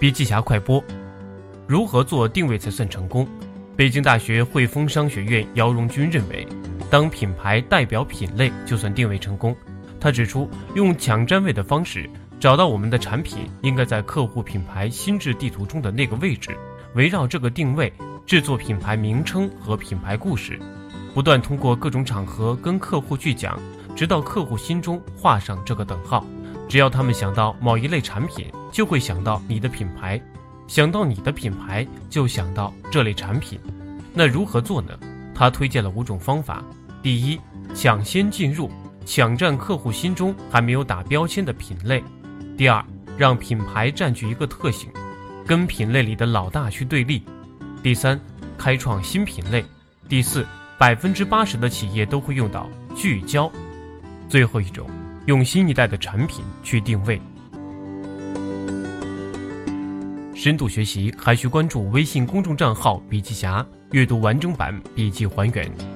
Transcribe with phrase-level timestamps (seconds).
[0.00, 0.82] 笔记侠快播：
[1.66, 3.28] 如何做定位才算成功？
[3.76, 6.48] 北京大学汇丰商学院姚荣军认为，
[6.88, 9.54] 当品牌代表品类就算定位成功。
[10.00, 12.08] 他指出，用抢占位的方式
[12.38, 16.56] 找到我们的产品应该在客户品牌心智地图中的那个位置，
[16.94, 17.92] 围绕这个定位
[18.24, 20.58] 制作品牌名称和品牌故事，
[21.12, 23.60] 不断通过各种场合跟客户去讲，
[23.94, 26.24] 直到客户心中画上这个等号。
[26.70, 30.16] 只要他们想到某一类产品，就会想到你的品牌；
[30.68, 33.58] 想到你的品牌，就想到这类产品。
[34.14, 34.96] 那如何做呢？
[35.34, 36.62] 他推荐了五种方法：
[37.02, 37.40] 第一，
[37.74, 38.70] 抢先进入，
[39.04, 42.00] 抢占客户心中还没有打标签的品类；
[42.56, 42.84] 第二，
[43.18, 44.88] 让品牌占据一个特性，
[45.44, 47.20] 跟品类里的老大去对立；
[47.82, 48.20] 第三，
[48.56, 49.64] 开创新品类；
[50.08, 50.46] 第四，
[50.78, 53.50] 百分之八十的企业都会用到聚焦；
[54.28, 54.88] 最后一种。
[55.30, 57.22] 用新一代的产品去定位。
[60.34, 65.89] 深度学习还需关注微信公众账号“笔记侠”，阅读完整版笔记还原。